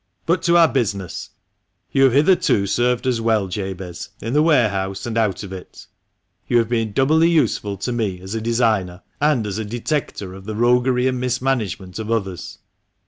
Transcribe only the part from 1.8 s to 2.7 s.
You have hitherto